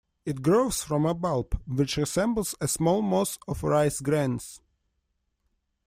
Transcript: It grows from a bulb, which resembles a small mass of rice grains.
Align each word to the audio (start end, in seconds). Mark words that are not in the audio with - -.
It 0.25 0.41
grows 0.41 0.81
from 0.81 1.05
a 1.05 1.13
bulb, 1.13 1.61
which 1.67 1.95
resembles 1.97 2.55
a 2.59 2.67
small 2.67 3.03
mass 3.03 3.37
of 3.47 3.61
rice 3.61 4.01
grains. 4.01 4.59